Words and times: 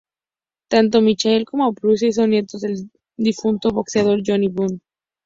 Tanto 0.71 0.99
Michael 0.99 1.45
como 1.45 1.71
Bruce 1.73 2.11
son 2.11 2.31
nietos 2.31 2.61
del 2.61 2.89
difunto 3.19 3.69
boxeador 3.69 4.23
Johnny 4.25 4.47
Buff. 4.47 4.81